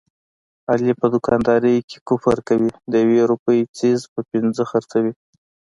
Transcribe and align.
علي 0.71 0.91
په 0.99 1.05
دوکاندارۍ 1.13 1.75
کې 1.89 1.97
کفر 2.07 2.37
کوي، 2.47 2.69
د 2.91 2.93
یوې 3.03 3.21
روپۍ 3.31 3.59
څیز 3.77 3.99
په 4.13 4.19
پینځه 4.29 4.63
خرڅوي. 4.71 5.13